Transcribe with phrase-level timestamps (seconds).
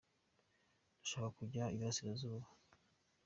[0.99, 2.47] Ndashaka kujya iburasirazuba.